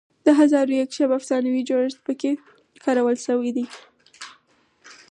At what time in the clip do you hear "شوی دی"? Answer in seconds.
3.25-3.65